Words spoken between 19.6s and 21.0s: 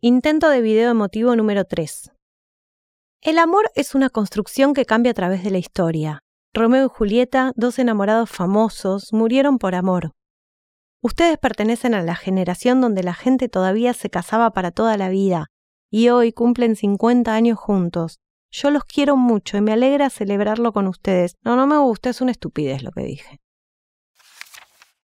me alegra celebrarlo con